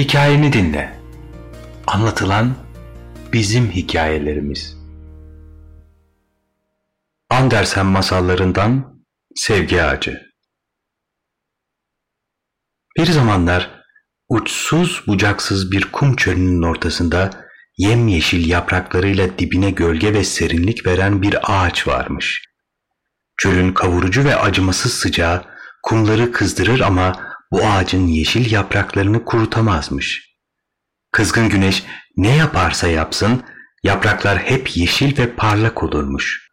[0.00, 1.00] Hikayeni dinle.
[1.86, 2.54] Anlatılan
[3.32, 4.76] bizim hikayelerimiz.
[7.30, 9.02] Andersen masallarından
[9.34, 10.20] Sevgi Ağacı
[12.98, 13.70] Bir zamanlar
[14.28, 17.30] uçsuz bucaksız bir kum çölünün ortasında
[17.78, 22.44] yemyeşil yapraklarıyla dibine gölge ve serinlik veren bir ağaç varmış.
[23.36, 25.44] Çölün kavurucu ve acımasız sıcağı
[25.82, 30.30] kumları kızdırır ama bu ağacın yeşil yapraklarını kurutamazmış.
[31.12, 31.84] Kızgın güneş
[32.16, 33.42] ne yaparsa yapsın
[33.82, 36.50] yapraklar hep yeşil ve parlak olurmuş.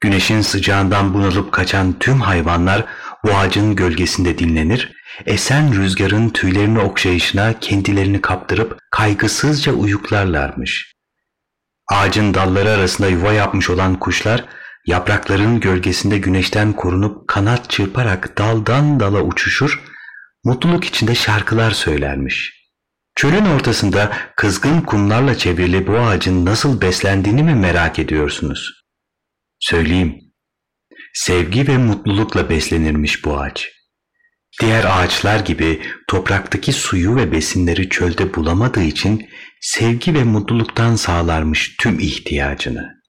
[0.00, 2.84] Güneşin sıcağından bunalıp kaçan tüm hayvanlar
[3.24, 4.92] bu ağacın gölgesinde dinlenir,
[5.26, 10.94] esen rüzgarın tüylerini okşayışına kendilerini kaptırıp kaygısızca uyuklarlarmış.
[11.90, 14.44] Ağacın dalları arasında yuva yapmış olan kuşlar
[14.86, 19.87] yaprakların gölgesinde güneşten korunup kanat çırparak daldan dala uçuşur
[20.48, 22.68] mutluluk içinde şarkılar söylermiş.
[23.14, 28.84] Çölün ortasında kızgın kumlarla çevrili bu ağacın nasıl beslendiğini mi merak ediyorsunuz?
[29.60, 30.18] Söyleyeyim.
[31.14, 33.68] Sevgi ve mutlulukla beslenirmiş bu ağaç.
[34.60, 39.28] Diğer ağaçlar gibi topraktaki suyu ve besinleri çölde bulamadığı için
[39.60, 43.02] sevgi ve mutluluktan sağlarmış tüm ihtiyacını.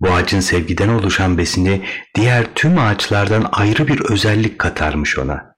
[0.00, 1.82] Bu ağacın sevgiden oluşan besini
[2.14, 5.49] diğer tüm ağaçlardan ayrı bir özellik katarmış ona.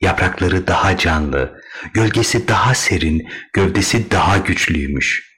[0.00, 1.60] Yaprakları daha canlı,
[1.94, 5.30] gölgesi daha serin, gövdesi daha güçlüymüş.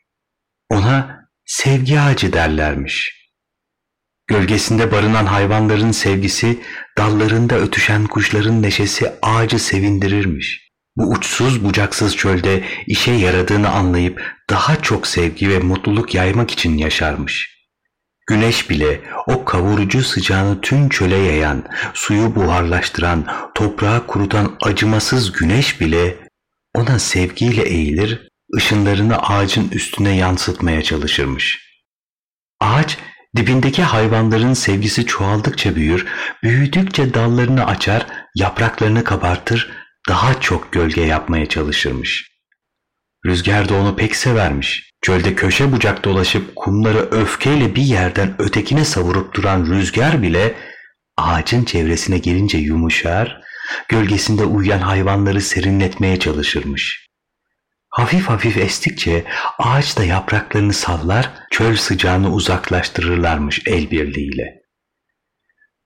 [0.71, 3.23] Ona sevgi ağacı derlermiş.
[4.27, 6.63] Gölgesinde barınan hayvanların sevgisi,
[6.99, 10.69] dallarında ötüşen kuşların neşesi ağacı sevindirirmiş.
[10.97, 17.52] Bu uçsuz bucaksız çölde işe yaradığını anlayıp daha çok sevgi ve mutluluk yaymak için yaşarmış.''
[18.27, 26.29] Güneş bile o kavurucu sıcağını tüm çöle yayan, suyu buharlaştıran, toprağı kurutan acımasız güneş bile
[26.75, 31.73] ona sevgiyle eğilir, ışınlarını ağacın üstüne yansıtmaya çalışırmış.
[32.61, 32.99] Ağaç
[33.37, 36.07] dibindeki hayvanların sevgisi çoğaldıkça büyür,
[36.43, 39.71] büyüdükçe dallarını açar, yapraklarını kabartır,
[40.09, 42.29] daha çok gölge yapmaya çalışırmış.
[43.27, 44.92] Rüzgar da onu pek severmiş.
[45.03, 50.55] Çölde köşe bucak dolaşıp kumları öfkeyle bir yerden ötekine savurup duran rüzgar bile
[51.17, 53.41] ağacın çevresine gelince yumuşar,
[53.89, 57.09] gölgesinde uyuyan hayvanları serinletmeye çalışırmış.
[57.89, 59.25] Hafif hafif estikçe
[59.59, 64.63] ağaç da yapraklarını sallar, çöl sıcağını uzaklaştırırlarmış el birliğiyle.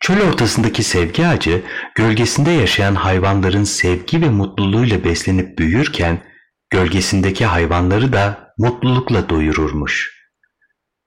[0.00, 1.62] Çöl ortasındaki sevgi ağacı,
[1.94, 6.24] gölgesinde yaşayan hayvanların sevgi ve mutluluğuyla beslenip büyürken,
[6.70, 10.16] gölgesindeki hayvanları da mutlulukla doyururmuş.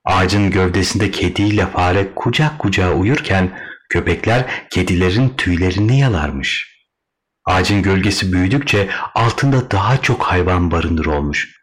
[0.06, 6.80] Ağacın gövdesinde kediyle fare kucak kucağa uyurken köpekler kedilerin tüylerini yalarmış.
[7.46, 11.60] Ağacın gölgesi büyüdükçe altında daha çok hayvan barınır olmuş.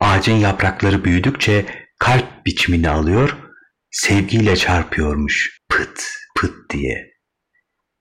[0.00, 1.66] Ağacın yaprakları büyüdükçe
[1.98, 3.36] kalp biçimini alıyor,
[3.90, 6.02] sevgiyle çarpıyormuş pıt
[6.36, 7.12] pıt diye.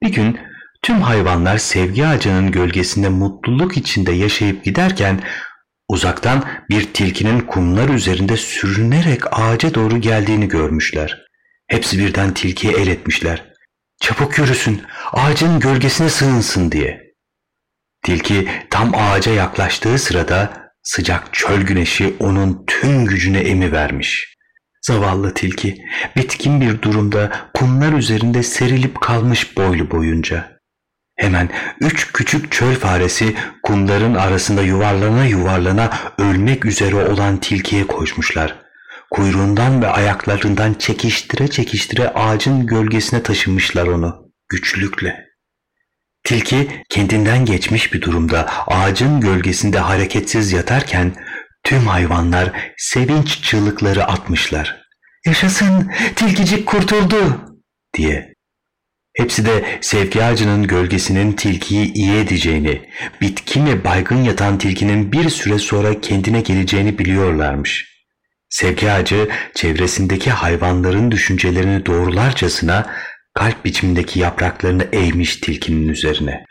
[0.03, 0.39] Bir gün
[0.81, 5.23] tüm hayvanlar sevgi ağacının gölgesinde mutluluk içinde yaşayıp giderken
[5.91, 11.25] Uzaktan bir tilkinin kumlar üzerinde sürünerek ağaca doğru geldiğini görmüşler.
[11.67, 13.53] Hepsi birden tilkiye el etmişler.
[14.01, 14.81] Çabuk yürüsün,
[15.11, 17.01] ağacın gölgesine sığınsın diye.
[18.03, 24.37] Tilki tam ağaca yaklaştığı sırada sıcak çöl güneşi onun tüm gücüne emi vermiş.
[24.81, 25.77] Zavallı tilki
[26.15, 30.50] bitkin bir durumda kumlar üzerinde serilip kalmış boylu boyunca.
[31.21, 31.49] Hemen
[31.79, 38.55] üç küçük çöl faresi kumların arasında yuvarlana yuvarlana ölmek üzere olan tilkiye koşmuşlar.
[39.11, 45.25] Kuyruğundan ve ayaklarından çekiştire çekiştire ağacın gölgesine taşımışlar onu güçlükle.
[46.23, 51.15] Tilki kendinden geçmiş bir durumda ağacın gölgesinde hareketsiz yatarken
[51.63, 54.81] tüm hayvanlar sevinç çığlıkları atmışlar.
[55.25, 57.41] Yaşasın tilkicik kurtuldu
[57.93, 58.30] diye.
[59.13, 62.89] Hepsi de sevgi ağacının gölgesinin tilkiyi iyi edeceğini,
[63.21, 67.91] bitkin ve baygın yatan tilkinin bir süre sonra kendine geleceğini biliyorlarmış.
[68.49, 72.93] Sevgi ağacı çevresindeki hayvanların düşüncelerini doğrularcasına
[73.33, 76.45] kalp biçimindeki yapraklarını eğmiş tilkinin üzerine.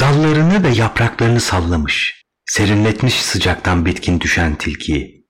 [0.00, 5.26] Dallarını ve yapraklarını sallamış, serinletmiş sıcaktan bitkin düşen tilkiyi.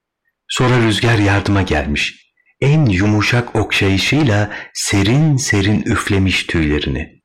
[0.49, 2.28] Sonra rüzgar yardıma gelmiş,
[2.61, 7.19] en yumuşak okşayışıyla serin serin üflemiş tüylerini.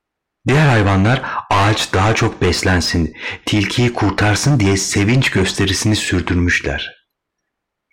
[0.48, 3.14] Diğer hayvanlar ağaç daha çok beslensin,
[3.46, 6.92] tilkiyi kurtarsın diye sevinç gösterisini sürdürmüşler.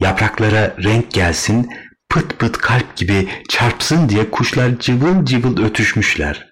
[0.01, 1.71] Yapraklara renk gelsin,
[2.09, 6.51] pıt pıt kalp gibi çarpsın diye kuşlar cıvıl cıvıl ötüşmüşler.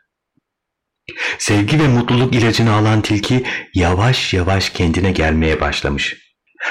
[1.38, 3.44] Sevgi ve mutluluk ilacını alan tilki
[3.74, 6.16] yavaş yavaş kendine gelmeye başlamış.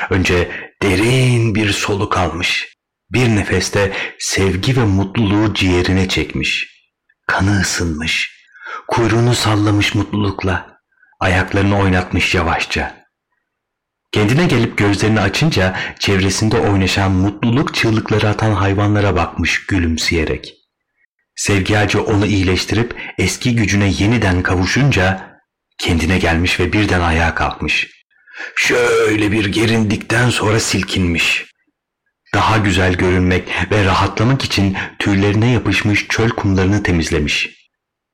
[0.10, 2.77] Önce derin bir soluk almış.
[3.12, 6.68] Bir nefeste sevgi ve mutluluğu ciğerine çekmiş.
[7.28, 8.38] Kanı ısınmış.
[8.88, 10.80] Kuyruğunu sallamış mutlulukla.
[11.20, 13.08] Ayaklarını oynatmış yavaşça.
[14.12, 20.54] Kendine gelip gözlerini açınca çevresinde oynaşan mutluluk çığlıkları atan hayvanlara bakmış gülümseyerek.
[21.36, 25.38] Sevgi ağacı onu iyileştirip eski gücüne yeniden kavuşunca
[25.78, 27.88] kendine gelmiş ve birden ayağa kalkmış.
[28.56, 31.47] Şöyle bir gerindikten sonra silkinmiş.
[32.34, 37.58] Daha güzel görünmek ve rahatlamak için tüylerine yapışmış çöl kumlarını temizlemiş.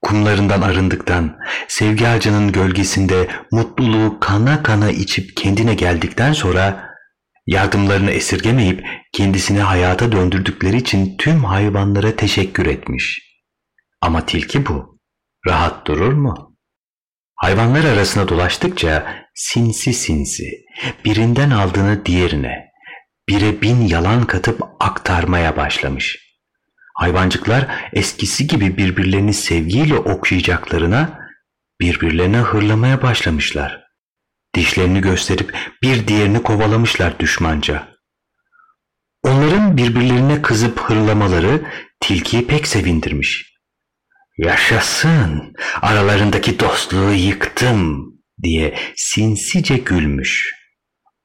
[0.01, 1.37] Kumlarından arındıktan,
[1.67, 6.93] sevgi ağacının gölgesinde mutluluğu kana kana içip kendine geldikten sonra
[7.47, 13.33] yardımlarını esirgemeyip kendisini hayata döndürdükleri için tüm hayvanlara teşekkür etmiş.
[14.01, 14.99] Ama tilki bu.
[15.47, 16.57] Rahat durur mu?
[17.35, 20.43] Hayvanlar arasında dolaştıkça sinsi sinsi
[21.05, 22.72] birinden aldığını diğerine,
[23.29, 26.19] bire bin yalan katıp aktarmaya başlamış.
[26.95, 31.19] Hayvancıklar eskisi gibi birbirlerini sevgiyle okşayacaklarına
[31.81, 33.83] birbirlerine hırlamaya başlamışlar.
[34.55, 37.87] Dişlerini gösterip bir diğerini kovalamışlar düşmanca.
[39.23, 41.61] Onların birbirlerine kızıp hırlamaları
[41.99, 43.53] tilkiyi pek sevindirmiş.
[44.37, 50.62] Yaşasın, aralarındaki dostluğu yıktım diye sinsice gülmüş.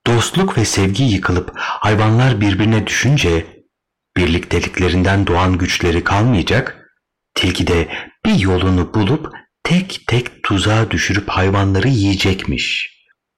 [0.09, 3.47] Dostluk ve sevgi yıkılıp hayvanlar birbirine düşünce
[4.17, 6.91] birlikteliklerinden doğan güçleri kalmayacak,
[7.35, 7.89] tilki de
[8.25, 9.33] bir yolunu bulup
[9.63, 12.91] tek tek tuzağa düşürüp hayvanları yiyecekmiş.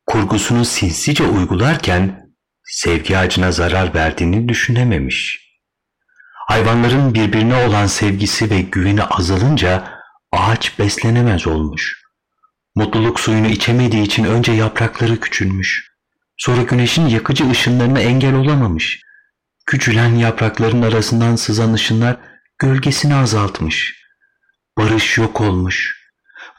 [0.06, 2.20] Kurgusunu sinsice uygularken
[2.64, 5.50] sevgi ağacına zarar verdiğini düşünememiş.
[6.49, 9.88] Hayvanların birbirine olan sevgisi ve güveni azalınca
[10.32, 12.02] ağaç beslenemez olmuş.
[12.75, 15.89] Mutluluk suyunu içemediği için önce yaprakları küçülmüş.
[16.40, 19.00] Sonra güneşin yakıcı ışınlarına engel olamamış.
[19.66, 22.16] Küçülen yaprakların arasından sızan ışınlar
[22.58, 24.04] gölgesini azaltmış.
[24.78, 25.96] Barış yok olmuş.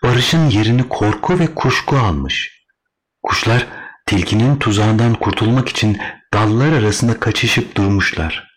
[0.03, 2.65] Barışın yerini korku ve kuşku almış.
[3.23, 3.67] Kuşlar
[4.05, 6.01] tilkinin tuzağından kurtulmak için
[6.33, 8.47] dallar arasında kaçışıp durmuşlar.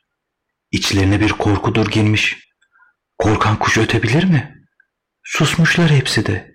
[0.71, 2.37] İçlerine bir korkudur girmiş.
[3.19, 4.55] Korkan kuş ötebilir mi?
[5.23, 6.55] Susmuşlar hepsi de.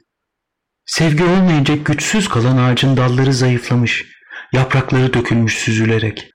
[0.86, 4.19] Sevgi olmayınca güçsüz kalan ağacın dalları zayıflamış.
[4.54, 6.31] Yaprakları dökülmüş süzülerek.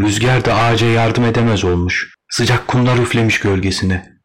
[0.00, 2.14] Rüzgar da ağaca yardım edemez olmuş.
[2.30, 4.18] Sıcak kumlar üflemiş gölgesine.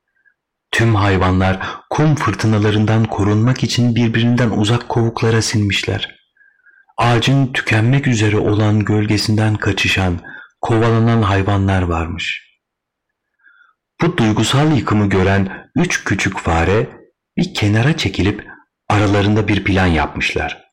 [0.71, 6.15] Tüm hayvanlar kum fırtınalarından korunmak için birbirinden uzak kovuklara sinmişler.
[6.97, 10.19] Ağacın tükenmek üzere olan gölgesinden kaçışan,
[10.61, 12.53] kovalanan hayvanlar varmış.
[14.01, 16.89] Bu duygusal yıkımı gören üç küçük fare
[17.37, 18.47] bir kenara çekilip
[18.89, 20.63] aralarında bir plan yapmışlar.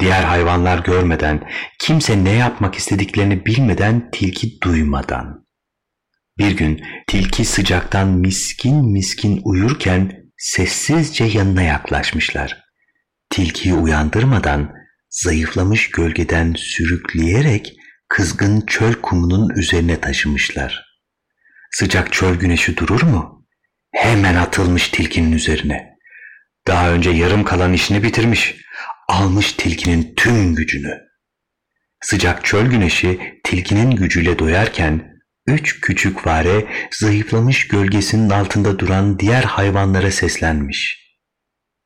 [0.00, 1.50] Diğer hayvanlar görmeden,
[1.82, 5.46] kimse ne yapmak istediklerini bilmeden, tilki duymadan.
[6.38, 12.62] Bir gün tilki sıcaktan miskin miskin uyurken sessizce yanına yaklaşmışlar.
[13.30, 14.72] Tilkiyi uyandırmadan
[15.10, 17.72] zayıflamış gölgeden sürükleyerek
[18.08, 20.84] kızgın çöl kumunun üzerine taşımışlar.
[21.70, 23.46] Sıcak çöl güneşi durur mu?
[23.94, 25.88] Hemen atılmış tilkinin üzerine.
[26.66, 28.56] Daha önce yarım kalan işini bitirmiş.
[29.08, 31.11] Almış tilkinin tüm gücünü.
[32.02, 35.12] Sıcak çöl güneşi tilkinin gücüyle doyarken
[35.46, 36.66] üç küçük fare
[37.00, 41.02] zayıflamış gölgesinin altında duran diğer hayvanlara seslenmiş.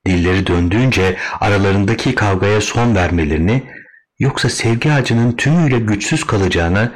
[0.07, 3.71] Dilleri döndüğünce aralarındaki kavgaya son vermelerini
[4.19, 6.93] yoksa sevgi ağacının tümüyle güçsüz kalacağını,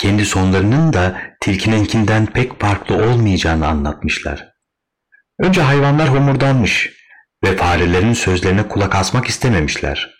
[0.00, 4.48] kendi sonlarının da tilkininkinden pek farklı olmayacağını anlatmışlar.
[5.38, 6.90] Önce hayvanlar homurdanmış
[7.44, 10.10] ve farelerin sözlerine kulak asmak istememişler.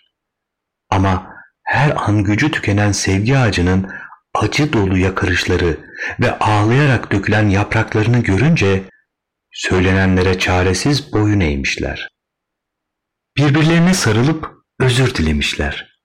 [0.89, 1.36] Ama
[1.67, 3.91] her an gücü tükenen sevgi ağacının
[4.33, 5.77] acı dolu yakarışları
[6.19, 8.83] ve ağlayarak dökülen yapraklarını görünce
[9.51, 12.09] söylenenlere çaresiz boyun eğmişler.
[13.37, 15.99] Birbirlerine sarılıp özür dilemişler.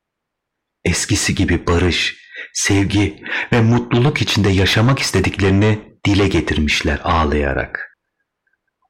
[0.85, 2.17] Eskisi gibi barış,
[2.53, 7.99] sevgi ve mutluluk içinde yaşamak istediklerini dile getirmişler ağlayarak.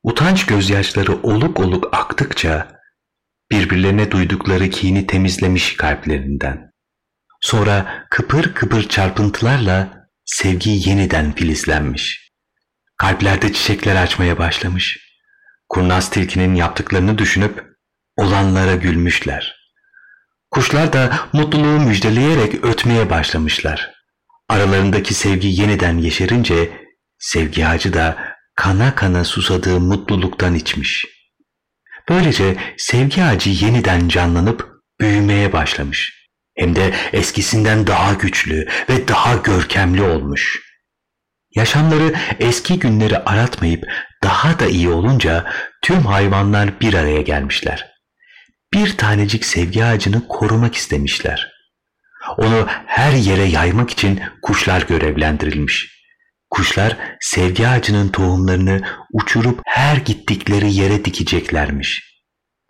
[0.03, 2.82] Utanç gözyaşları oluk oluk aktıkça
[3.53, 6.73] birbirlerine duydukları kini temizlemiş kalplerinden.
[7.41, 12.33] Sonra kıpır kıpır çarpıntılarla sevgi yeniden filizlenmiş.
[12.97, 14.99] Kalplerde çiçekler açmaya başlamış.
[15.69, 17.65] Kurnaz tilkinin yaptıklarını düşünüp
[18.17, 19.57] olanlara gülmüşler.
[20.51, 23.91] Kuşlar da mutluluğu müjdeleyerek ötmeye başlamışlar.
[24.49, 26.87] Aralarındaki sevgi yeniden yeşerince
[27.19, 28.19] sevgi ağacı da
[28.55, 31.05] kana kana susadığı mutluluktan içmiş.
[32.09, 34.69] Böylece sevgi ağacı yeniden canlanıp
[35.01, 36.29] büyümeye başlamış.
[36.57, 40.61] Hem de eskisinden daha güçlü ve daha görkemli olmuş.
[41.55, 43.85] Yaşamları eski günleri aratmayıp
[44.23, 47.93] daha da iyi olunca tüm hayvanlar bir araya gelmişler.
[48.75, 51.53] Bir tanecik sevgi ağacını korumak istemişler.
[52.37, 56.02] Onu her yere yaymak için kuşlar görevlendirilmiş.
[56.53, 58.81] Kuşlar sevgi ağacının tohumlarını
[59.13, 62.21] uçurup her gittikleri yere dikeceklermiş.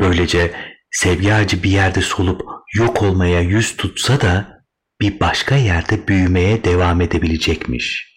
[0.00, 0.54] Böylece
[0.90, 2.42] sevgi ağacı bir yerde solup
[2.74, 4.62] yok olmaya yüz tutsa da
[5.00, 8.12] bir başka yerde büyümeye devam edebilecekmiş.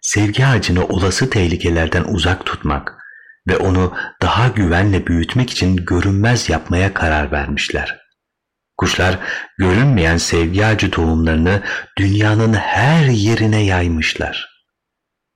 [0.00, 2.92] Sevgi ağacını olası tehlikelerden uzak tutmak
[3.48, 8.01] ve onu daha güvenle büyütmek için görünmez yapmaya karar vermişler.
[8.82, 9.18] Kuşlar
[9.58, 11.62] görünmeyen sevgi ağacı tohumlarını
[11.98, 14.48] dünyanın her yerine yaymışlar.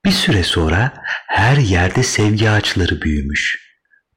[0.04, 0.92] Bir süre sonra
[1.28, 3.58] her yerde sevgi ağaçları büyümüş.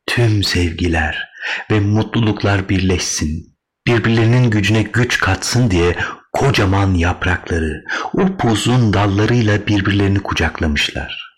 [0.07, 1.29] Tüm sevgiler
[1.71, 3.57] ve mutluluklar birleşsin,
[3.87, 5.95] birbirlerinin gücüne güç katsın diye
[6.33, 7.83] kocaman yaprakları,
[8.13, 11.28] upuzun dallarıyla birbirlerini kucaklamışlar.